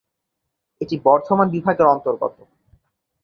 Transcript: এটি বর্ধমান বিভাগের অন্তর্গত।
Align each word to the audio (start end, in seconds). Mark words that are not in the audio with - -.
এটি 0.81 0.95
বর্ধমান 1.05 1.47
বিভাগের 1.49 1.87
অন্তর্গত। 1.87 2.35